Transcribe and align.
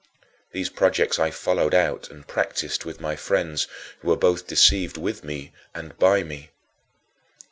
These 0.51 0.71
projects 0.71 1.19
I 1.19 1.29
followed 1.29 1.75
out 1.75 2.09
and 2.09 2.25
practiced 2.27 2.85
with 2.85 2.99
my 2.99 3.15
friends, 3.15 3.67
who 3.99 4.07
were 4.07 4.17
both 4.17 4.47
deceived 4.47 4.97
with 4.97 5.23
me 5.23 5.53
and 5.75 5.95
by 5.99 6.23
me. 6.23 6.49